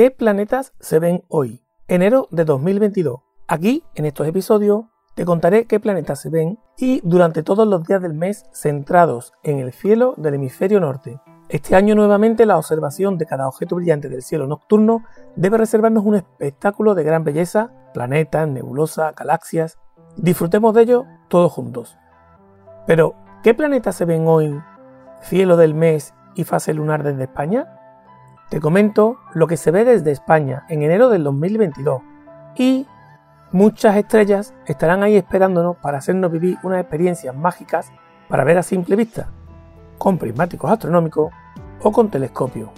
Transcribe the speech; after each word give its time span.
¿Qué 0.00 0.10
planetas 0.10 0.72
se 0.80 0.98
ven 0.98 1.24
hoy? 1.28 1.62
Enero 1.86 2.26
de 2.30 2.46
2022. 2.46 3.20
Aquí, 3.46 3.84
en 3.94 4.06
estos 4.06 4.26
episodios, 4.26 4.86
te 5.14 5.26
contaré 5.26 5.66
qué 5.66 5.78
planetas 5.78 6.22
se 6.22 6.30
ven 6.30 6.58
y 6.78 7.02
durante 7.04 7.42
todos 7.42 7.68
los 7.68 7.86
días 7.86 8.00
del 8.00 8.14
mes 8.14 8.46
centrados 8.50 9.34
en 9.42 9.58
el 9.58 9.74
cielo 9.74 10.14
del 10.16 10.36
hemisferio 10.36 10.80
norte. 10.80 11.20
Este 11.50 11.76
año 11.76 11.94
nuevamente 11.94 12.46
la 12.46 12.56
observación 12.56 13.18
de 13.18 13.26
cada 13.26 13.46
objeto 13.46 13.76
brillante 13.76 14.08
del 14.08 14.22
cielo 14.22 14.46
nocturno 14.46 15.04
debe 15.36 15.58
reservarnos 15.58 16.06
un 16.06 16.14
espectáculo 16.14 16.94
de 16.94 17.04
gran 17.04 17.22
belleza, 17.22 17.70
planetas, 17.92 18.48
nebulosas, 18.48 19.14
galaxias. 19.14 19.78
Disfrutemos 20.16 20.72
de 20.72 20.80
ello 20.80 21.04
todos 21.28 21.52
juntos. 21.52 21.98
Pero, 22.86 23.16
¿qué 23.42 23.52
planetas 23.52 23.96
se 23.96 24.06
ven 24.06 24.26
hoy, 24.26 24.62
cielo 25.20 25.58
del 25.58 25.74
mes 25.74 26.14
y 26.36 26.44
fase 26.44 26.72
lunar 26.72 27.02
desde 27.02 27.24
España? 27.24 27.79
Te 28.50 28.60
comento 28.60 29.20
lo 29.32 29.46
que 29.46 29.56
se 29.56 29.70
ve 29.70 29.84
desde 29.84 30.10
España 30.10 30.64
en 30.68 30.82
enero 30.82 31.08
del 31.08 31.22
2022 31.22 32.02
y 32.56 32.84
muchas 33.52 33.96
estrellas 33.96 34.54
estarán 34.66 35.04
ahí 35.04 35.14
esperándonos 35.14 35.76
para 35.76 35.98
hacernos 35.98 36.32
vivir 36.32 36.58
unas 36.64 36.80
experiencias 36.80 37.32
mágicas 37.32 37.92
para 38.28 38.42
ver 38.42 38.58
a 38.58 38.64
simple 38.64 38.96
vista, 38.96 39.28
con 39.98 40.18
prismáticos 40.18 40.68
astronómicos 40.68 41.32
o 41.80 41.92
con 41.92 42.10
telescopio. 42.10 42.72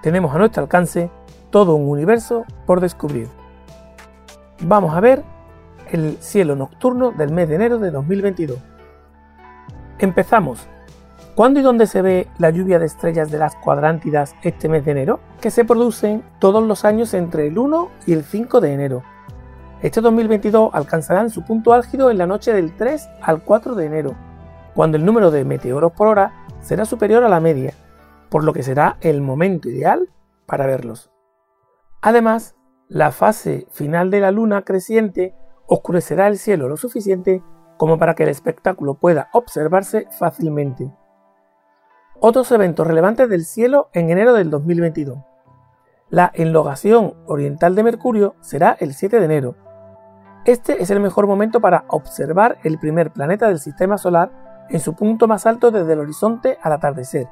Tenemos 0.00 0.32
a 0.32 0.38
nuestro 0.38 0.62
alcance 0.62 1.10
todo 1.50 1.74
un 1.74 1.88
universo 1.88 2.44
por 2.64 2.80
descubrir. 2.80 3.26
Vamos 4.60 4.94
a 4.94 5.00
ver 5.00 5.24
el 5.90 6.18
cielo 6.20 6.54
nocturno 6.54 7.10
del 7.10 7.32
mes 7.32 7.48
de 7.48 7.56
enero 7.56 7.80
de 7.80 7.90
2022. 7.90 8.58
Empezamos 9.98 10.68
¿Cuándo 11.34 11.60
y 11.60 11.62
dónde 11.62 11.86
se 11.86 12.02
ve 12.02 12.28
la 12.36 12.50
lluvia 12.50 12.78
de 12.78 12.84
estrellas 12.84 13.30
de 13.30 13.38
las 13.38 13.56
cuadrántidas 13.56 14.36
este 14.42 14.68
mes 14.68 14.84
de 14.84 14.90
enero? 14.90 15.20
Que 15.40 15.50
se 15.50 15.64
producen 15.64 16.22
todos 16.38 16.62
los 16.62 16.84
años 16.84 17.14
entre 17.14 17.46
el 17.46 17.58
1 17.58 17.88
y 18.06 18.12
el 18.12 18.22
5 18.22 18.60
de 18.60 18.74
enero. 18.74 19.02
Este 19.80 20.02
2022 20.02 20.74
alcanzarán 20.74 21.30
su 21.30 21.42
punto 21.42 21.72
álgido 21.72 22.10
en 22.10 22.18
la 22.18 22.26
noche 22.26 22.52
del 22.52 22.76
3 22.76 23.08
al 23.22 23.42
4 23.44 23.74
de 23.74 23.86
enero, 23.86 24.14
cuando 24.74 24.98
el 24.98 25.06
número 25.06 25.30
de 25.30 25.46
meteoros 25.46 25.92
por 25.92 26.08
hora 26.08 26.44
será 26.60 26.84
superior 26.84 27.24
a 27.24 27.30
la 27.30 27.40
media, 27.40 27.72
por 28.28 28.44
lo 28.44 28.52
que 28.52 28.62
será 28.62 28.98
el 29.00 29.22
momento 29.22 29.70
ideal 29.70 30.10
para 30.44 30.66
verlos. 30.66 31.10
Además, 32.02 32.56
la 32.88 33.10
fase 33.10 33.66
final 33.70 34.10
de 34.10 34.20
la 34.20 34.32
luna 34.32 34.62
creciente 34.62 35.34
oscurecerá 35.66 36.26
el 36.26 36.36
cielo 36.36 36.68
lo 36.68 36.76
suficiente 36.76 37.42
como 37.78 37.98
para 37.98 38.14
que 38.14 38.24
el 38.24 38.28
espectáculo 38.28 38.94
pueda 38.94 39.30
observarse 39.32 40.06
fácilmente. 40.18 40.92
Otros 42.24 42.52
eventos 42.52 42.86
relevantes 42.86 43.28
del 43.28 43.44
cielo 43.44 43.90
en 43.92 44.08
enero 44.08 44.32
del 44.32 44.48
2022. 44.48 45.18
La 46.08 46.30
enlogación 46.34 47.14
oriental 47.26 47.74
de 47.74 47.82
Mercurio 47.82 48.36
será 48.40 48.76
el 48.78 48.94
7 48.94 49.18
de 49.18 49.24
enero. 49.24 49.56
Este 50.44 50.80
es 50.80 50.90
el 50.90 51.00
mejor 51.00 51.26
momento 51.26 51.60
para 51.60 51.84
observar 51.88 52.58
el 52.62 52.78
primer 52.78 53.10
planeta 53.10 53.48
del 53.48 53.58
sistema 53.58 53.98
solar 53.98 54.66
en 54.70 54.78
su 54.78 54.94
punto 54.94 55.26
más 55.26 55.46
alto 55.46 55.72
desde 55.72 55.94
el 55.94 55.98
horizonte 55.98 56.58
al 56.62 56.74
atardecer. 56.74 57.26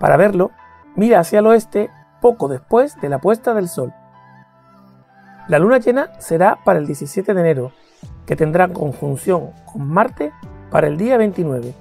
Para 0.00 0.16
verlo, 0.16 0.50
mira 0.96 1.20
hacia 1.20 1.38
el 1.38 1.46
oeste 1.46 1.88
poco 2.20 2.48
después 2.48 3.00
de 3.00 3.10
la 3.10 3.20
puesta 3.20 3.54
del 3.54 3.68
sol. 3.68 3.94
La 5.46 5.60
luna 5.60 5.78
llena 5.78 6.10
será 6.18 6.58
para 6.64 6.80
el 6.80 6.86
17 6.86 7.32
de 7.32 7.40
enero, 7.40 7.70
que 8.26 8.34
tendrá 8.34 8.66
conjunción 8.66 9.52
con 9.72 9.86
Marte 9.86 10.32
para 10.68 10.88
el 10.88 10.96
día 10.96 11.16
29. 11.16 11.72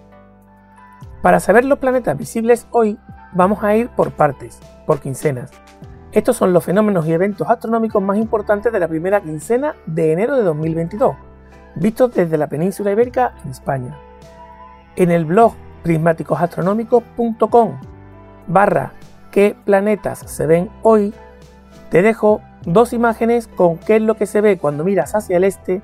Para 1.21 1.39
saber 1.41 1.65
los 1.65 1.79
planetas 1.79 2.17
visibles 2.17 2.67
hoy, 2.71 2.97
vamos 3.33 3.61
a 3.63 3.75
ir 3.75 3.89
por 3.89 4.11
partes, 4.11 4.59
por 4.85 5.01
quincenas. 5.01 5.51
Estos 6.11 6.37
son 6.37 6.53
los 6.53 6.63
fenómenos 6.63 7.05
y 7.05 7.13
eventos 7.13 7.49
astronómicos 7.49 8.01
más 8.01 8.17
importantes 8.17 8.71
de 8.71 8.79
la 8.79 8.87
primera 8.87 9.21
quincena 9.21 9.75
de 9.85 10.13
enero 10.13 10.37
de 10.37 10.43
2022, 10.43 11.15
vistos 11.75 12.13
desde 12.13 12.37
la 12.37 12.47
península 12.47 12.91
ibérica 12.91 13.33
en 13.43 13.51
España. 13.51 13.97
En 14.95 15.11
el 15.11 15.25
blog 15.25 15.53
prismáticosastronómicos.com 15.83 17.79
barra 18.47 18.93
qué 19.31 19.55
planetas 19.65 20.19
se 20.19 20.47
ven 20.47 20.69
hoy, 20.81 21.13
te 21.91 22.01
dejo 22.01 22.41
dos 22.65 22.93
imágenes 22.93 23.47
con 23.47 23.77
qué 23.77 23.97
es 23.97 24.01
lo 24.01 24.15
que 24.15 24.25
se 24.25 24.41
ve 24.41 24.57
cuando 24.57 24.83
miras 24.83 25.15
hacia 25.15 25.37
el 25.37 25.43
este 25.43 25.81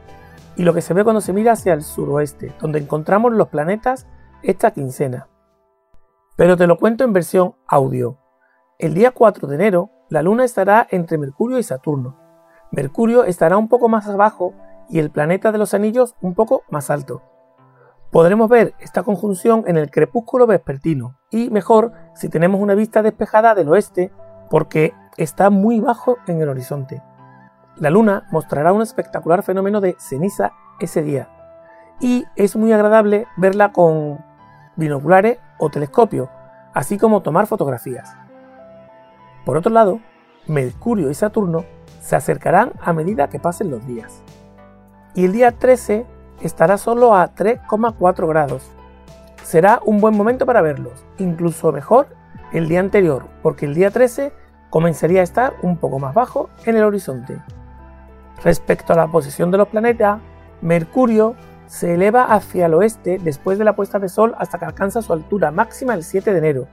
y 0.56 0.64
lo 0.64 0.74
que 0.74 0.82
se 0.82 0.94
ve 0.94 1.04
cuando 1.04 1.22
se 1.22 1.34
mira 1.34 1.52
hacia 1.52 1.74
el 1.74 1.84
suroeste, 1.84 2.54
donde 2.60 2.80
encontramos 2.80 3.34
los 3.34 3.50
planetas 3.50 4.08
esta 4.42 4.72
quincena. 4.72 5.28
Pero 6.36 6.58
te 6.58 6.68
lo 6.68 6.78
cuento 6.78 7.04
en 7.04 7.14
versión 7.14 7.56
audio. 7.68 8.18
El 8.78 8.94
día 8.94 9.12
4 9.12 9.48
de 9.48 9.56
enero, 9.56 9.92
la 10.10 10.22
Luna 10.22 10.44
estará 10.44 10.86
entre 10.92 11.18
Mercurio 11.18 11.58
y 11.60 11.64
Saturno. 11.64 12.18
Mercurio 12.72 13.24
estará 13.24 13.56
un 13.58 13.70
poco 13.70 13.88
más 13.88 14.08
abajo 14.08 14.54
y 14.90 15.00
el 15.00 15.12
planeta 15.12 15.54
de 15.54 15.58
los 15.58 15.74
anillos 15.74 16.16
un 16.22 16.36
poco 16.36 16.64
más 16.70 16.90
alto. 16.90 17.22
Podremos 18.12 18.50
ver 18.50 18.74
esta 18.80 19.04
conjunción 19.04 19.64
en 19.68 19.78
el 19.78 19.90
crepúsculo 19.90 20.46
vespertino 20.46 21.18
y 21.32 21.50
mejor 21.50 21.94
si 22.16 22.28
tenemos 22.28 22.60
una 22.60 22.76
vista 22.76 23.02
despejada 23.02 23.56
del 23.56 23.70
oeste 23.70 24.12
porque 24.50 24.94
está 25.16 25.50
muy 25.50 25.80
bajo 25.80 26.18
en 26.28 26.42
el 26.42 26.50
horizonte. 26.50 27.02
La 27.78 27.90
luna 27.90 28.28
mostrará 28.32 28.74
un 28.74 28.82
espectacular 28.82 29.42
fenómeno 29.42 29.80
de 29.80 29.96
ceniza 30.00 30.52
ese 30.80 31.02
día 31.02 31.30
y 32.02 32.26
es 32.36 32.58
muy 32.58 32.74
agradable 32.74 33.26
verla 33.38 33.72
con 33.72 34.20
binoculares 34.76 35.40
o 35.58 35.70
telescopio, 35.70 36.30
así 36.74 36.98
como 36.98 37.22
tomar 37.22 37.48
fotografías. 37.48 38.16
Por 39.46 39.58
otro 39.58 39.72
lado, 39.72 40.00
Mercurio 40.48 41.10
y 41.10 41.14
Saturno 41.14 41.66
se 42.02 42.16
acercarán 42.16 42.74
a 42.82 42.94
medida 42.94 43.30
que 43.30 43.40
pasen 43.40 43.72
los 43.72 43.86
días. 43.88 44.22
Y 45.14 45.26
el 45.26 45.32
día 45.32 45.52
13 45.52 46.06
estará 46.42 46.78
solo 46.78 47.16
a 47.16 47.34
3,4 47.34 48.28
grados. 48.28 48.72
Será 49.44 49.80
un 49.86 50.02
buen 50.02 50.16
momento 50.16 50.46
para 50.46 50.62
verlos, 50.62 51.06
incluso 51.18 51.72
mejor 51.72 52.08
el 52.52 52.68
día 52.68 52.80
anterior, 52.80 53.28
porque 53.42 53.66
el 53.66 53.74
día 53.74 53.92
13 53.92 54.34
comenzaría 54.70 55.22
a 55.22 55.24
estar 55.24 55.54
un 55.62 55.78
poco 55.78 56.00
más 56.00 56.14
bajo 56.14 56.50
en 56.66 56.76
el 56.76 56.84
horizonte. 56.84 57.40
Respecto 58.44 58.94
a 58.94 58.98
la 58.98 59.08
posición 59.08 59.52
de 59.52 59.58
los 59.58 59.68
planetas, 59.68 60.20
Mercurio 60.62 61.36
se 61.68 61.94
eleva 61.94 62.24
hacia 62.26 62.68
el 62.68 62.74
oeste 62.74 63.20
después 63.22 63.58
de 63.58 63.66
la 63.66 63.76
puesta 63.76 64.00
de 64.00 64.10
sol 64.10 64.36
hasta 64.38 64.60
que 64.60 64.66
alcanza 64.66 65.02
su 65.02 65.14
altura 65.14 65.52
máxima 65.52 65.94
el 65.94 66.04
7 66.04 66.32
de 66.32 66.38
enero. 66.38 66.68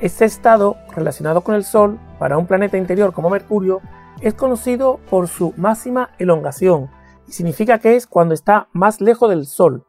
Este 0.00 0.24
estado, 0.24 0.76
relacionado 0.90 1.42
con 1.42 1.54
el 1.54 1.64
Sol, 1.64 1.98
para 2.18 2.36
un 2.36 2.46
planeta 2.46 2.76
interior 2.76 3.12
como 3.12 3.30
Mercurio, 3.30 3.80
es 4.20 4.34
conocido 4.34 4.98
por 5.08 5.28
su 5.28 5.54
máxima 5.56 6.10
elongación 6.18 6.90
y 7.28 7.32
significa 7.32 7.78
que 7.78 7.96
es 7.96 8.06
cuando 8.06 8.34
está 8.34 8.68
más 8.72 9.00
lejos 9.00 9.30
del 9.30 9.46
Sol 9.46 9.86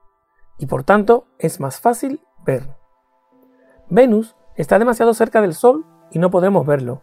y 0.58 0.68
por 0.68 0.84
tanto 0.84 1.28
es 1.40 1.60
más 1.60 1.82
fácil 1.82 2.22
ver. 2.46 2.70
Venus 3.90 4.36
está 4.56 4.80
demasiado 4.80 5.14
cerca 5.14 5.42
del 5.42 5.54
Sol 5.54 5.86
y 6.12 6.20
no 6.20 6.30
podremos 6.30 6.66
verlo. 6.66 7.02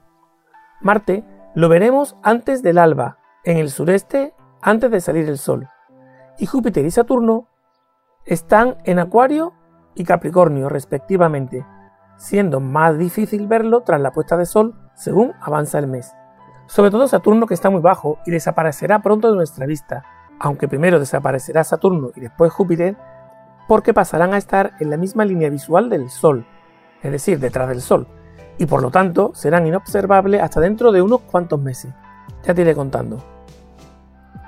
Marte 0.81 1.25
lo 1.55 1.69
veremos 1.69 2.17
antes 2.23 2.63
del 2.63 2.79
alba, 2.79 3.19
en 3.45 3.59
el 3.59 3.71
sureste 3.71 4.35
antes 4.63 4.91
de 4.91 5.01
salir 5.01 5.29
el 5.29 5.39
Sol 5.39 5.69
y 6.39 6.47
Júpiter 6.47 6.85
y 6.85 6.91
Saturno 6.91 7.49
están 8.25 8.77
en 8.85 8.99
Acuario 8.99 9.53
y 9.95 10.05
Capricornio 10.05 10.69
respectivamente, 10.69 11.67
siendo 12.17 12.61
más 12.61 12.99
difícil 12.99 13.47
verlo 13.47 13.83
tras 13.83 14.01
la 14.01 14.13
puesta 14.13 14.37
de 14.37 14.47
sol 14.47 14.75
según 14.95 15.33
avanza 15.41 15.79
el 15.79 15.87
mes. 15.87 16.15
Sobre 16.67 16.91
todo 16.91 17.09
Saturno 17.09 17.47
que 17.47 17.55
está 17.55 17.71
muy 17.71 17.81
bajo 17.81 18.19
y 18.25 18.31
desaparecerá 18.31 19.03
pronto 19.03 19.31
de 19.31 19.37
nuestra 19.37 19.67
vista, 19.67 20.05
aunque 20.39 20.69
primero 20.69 20.99
desaparecerá 20.99 21.65
Saturno 21.65 22.11
y 22.15 22.21
después 22.21 22.53
Júpiter, 22.53 22.97
porque 23.69 23.95
pasarán 23.95 24.35
a 24.35 24.39
estar 24.39 24.73
en 24.81 24.91
la 24.91 24.97
misma 24.97 25.25
línea 25.25 25.51
visual 25.51 25.89
del 25.89 26.11
Sol, 26.11 26.47
es 27.03 27.13
decir, 27.13 27.39
detrás 27.39 27.69
del 27.69 27.81
Sol, 27.81 28.07
y 28.59 28.67
por 28.67 28.83
lo 28.83 28.91
tanto 28.91 29.33
serán 29.35 29.67
inobservables 29.67 30.43
hasta 30.43 30.61
dentro 30.61 30.93
de 30.93 31.03
unos 31.03 31.21
cuantos 31.23 31.61
meses. 31.61 31.93
Ya 32.45 32.55
te 32.55 32.63
iré 32.63 32.75
contando. 32.75 33.19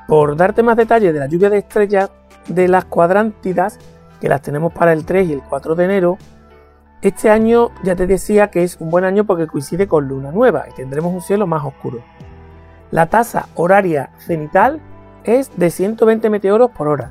Por 0.07 0.37
darte 0.37 0.63
más 0.63 0.77
detalles 0.77 1.13
de 1.13 1.21
la 1.21 1.27
lluvia 1.27 1.51
de 1.51 1.59
estrellas 1.59 2.11
de 2.49 2.69
las 2.69 2.85
cuadrántidas, 2.85 3.79
que 4.21 4.29
las 4.29 4.43
tenemos 4.43 4.73
para 4.73 4.93
el 4.93 5.05
3 5.05 5.29
y 5.29 5.33
el 5.33 5.43
4 5.43 5.75
de 5.75 5.85
enero, 5.85 6.19
este 7.03 7.31
año 7.31 7.71
ya 7.83 7.97
te 7.97 8.07
decía 8.07 8.49
que 8.49 8.63
es 8.63 8.79
un 8.81 8.91
buen 8.91 9.05
año 9.05 9.25
porque 9.25 9.47
coincide 9.47 9.87
con 9.87 10.09
luna 10.09 10.31
nueva 10.31 10.65
y 10.71 10.75
tendremos 10.75 11.13
un 11.13 11.21
cielo 11.21 11.47
más 11.47 11.65
oscuro. 11.65 12.03
La 12.91 13.07
tasa 13.07 13.49
horaria 13.55 14.11
cenital 14.19 14.81
es 15.25 15.51
de 15.57 15.71
120 15.71 16.31
meteoros 16.31 16.71
por 16.71 16.89
hora. 16.89 17.11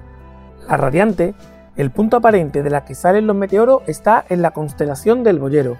La 0.68 0.78
radiante, 0.78 1.36
el 1.76 1.92
punto 1.92 2.18
aparente 2.18 2.64
de 2.64 2.70
la 2.70 2.86
que 2.86 2.96
salen 2.96 3.28
los 3.28 3.36
meteoros, 3.36 3.84
está 3.86 4.24
en 4.30 4.42
la 4.42 4.52
constelación 4.52 5.24
del 5.24 5.40
Boyero. 5.40 5.78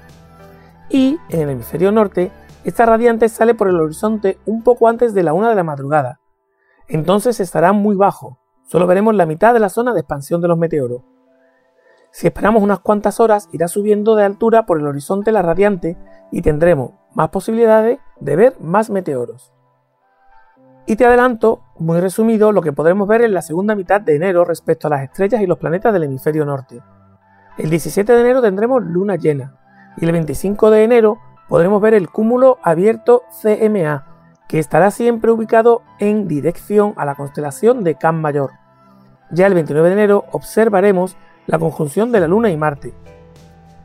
Y 0.90 1.18
en 1.30 1.42
el 1.42 1.50
hemisferio 1.50 1.92
norte, 1.92 2.32
esta 2.66 2.86
radiante 2.86 3.30
sale 3.30 3.56
por 3.56 3.68
el 3.68 3.80
horizonte 3.80 4.38
un 4.46 4.62
poco 4.62 4.88
antes 4.88 5.14
de 5.14 5.24
la 5.24 5.34
una 5.34 5.50
de 5.50 5.56
la 5.56 5.64
madrugada, 5.64 6.20
entonces 6.88 7.40
estará 7.40 7.74
muy 7.74 7.96
bajo. 7.96 8.40
Solo 8.64 8.88
veremos 8.88 9.16
la 9.16 9.26
mitad 9.26 9.54
de 9.54 9.60
la 9.60 9.70
zona 9.70 9.94
de 9.94 10.02
expansión 10.02 10.42
de 10.42 10.48
los 10.48 10.58
meteoros. 10.58 11.02
Si 12.12 12.28
esperamos 12.28 12.62
unas 12.62 12.80
cuantas 12.80 13.20
horas, 13.20 13.50
irá 13.52 13.68
subiendo 13.68 14.16
de 14.16 14.24
altura 14.24 14.66
por 14.66 14.80
el 14.80 14.88
horizonte 14.88 15.32
la 15.32 15.42
radiante 15.42 15.98
y 16.32 16.42
tendremos 16.42 16.92
más 17.14 17.30
posibilidades 17.30 18.00
de 18.20 18.36
ver 18.36 18.56
más 18.60 18.90
meteoros. 18.90 19.52
Y 20.86 20.96
te 20.96 21.06
adelanto, 21.06 21.64
muy 21.80 22.00
resumido, 22.02 22.52
lo 22.52 22.62
que 22.62 22.74
podremos 22.74 23.08
ver 23.08 23.22
en 23.22 23.34
la 23.34 23.42
segunda 23.42 23.74
mitad 23.74 24.02
de 24.02 24.16
enero 24.16 24.44
respecto 24.44 24.88
a 24.88 24.92
las 24.92 25.04
estrellas 25.04 25.42
y 25.42 25.48
los 25.48 25.58
planetas 25.58 25.94
del 25.94 26.04
hemisferio 26.04 26.46
norte. 26.46 26.82
El 27.58 27.70
17 27.70 28.12
de 28.12 28.22
enero 28.22 28.42
tendremos 28.42 28.84
luna 28.84 29.16
llena 29.16 29.58
y 29.98 30.06
el 30.06 30.12
25 30.12 30.72
de 30.72 30.84
enero 30.84 31.20
podremos 31.48 31.82
ver 31.82 31.94
el 31.94 32.10
cúmulo 32.10 32.58
abierto 32.64 33.24
CMA, 33.42 34.13
que 34.54 34.60
estará 34.60 34.92
siempre 34.92 35.32
ubicado 35.32 35.82
en 35.98 36.28
dirección 36.28 36.94
a 36.96 37.06
la 37.06 37.16
constelación 37.16 37.84
de 37.84 37.96
Can 37.96 38.22
Mayor. 38.22 38.52
Ya 39.32 39.48
el 39.48 39.56
29 39.56 39.88
de 39.88 39.94
enero 39.96 40.26
observaremos 40.32 41.18
la 41.48 41.58
conjunción 41.58 42.12
de 42.12 42.20
la 42.20 42.28
Luna 42.28 42.52
y 42.52 42.56
Marte. 42.56 42.94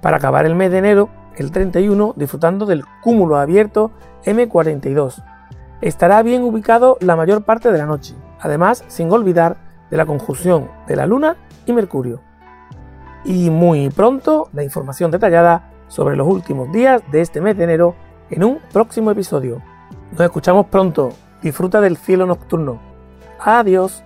Para 0.02 0.18
acabar 0.18 0.44
el 0.44 0.54
mes 0.54 0.70
de 0.70 0.76
enero, 0.76 1.08
el 1.36 1.52
31, 1.52 2.12
disfrutando 2.18 2.66
del 2.66 2.84
cúmulo 3.02 3.38
abierto 3.38 3.92
M42, 4.26 5.24
estará 5.80 6.22
bien 6.22 6.42
ubicado 6.42 6.98
la 7.00 7.16
mayor 7.16 7.44
parte 7.44 7.72
de 7.72 7.78
la 7.78 7.86
noche, 7.86 8.14
además 8.38 8.84
sin 8.88 9.10
olvidar 9.10 9.56
de 9.90 9.96
la 9.96 10.04
conjunción 10.04 10.70
de 10.86 10.96
la 10.96 11.06
Luna 11.06 11.38
y 11.64 11.72
Mercurio. 11.72 12.20
Y 13.24 13.48
muy 13.48 13.88
pronto 13.88 14.50
la 14.52 14.64
información 14.64 15.10
detallada 15.10 15.70
sobre 15.86 16.14
los 16.14 16.28
últimos 16.28 16.70
días 16.72 17.00
de 17.10 17.22
este 17.22 17.40
mes 17.40 17.56
de 17.56 17.64
enero 17.64 17.94
en 18.28 18.44
un 18.44 18.58
próximo 18.70 19.10
episodio. 19.10 19.62
Nos 20.12 20.20
escuchamos 20.20 20.66
pronto. 20.66 21.12
Disfruta 21.42 21.80
del 21.80 21.96
cielo 21.96 22.26
nocturno. 22.26 22.80
Adiós. 23.40 24.02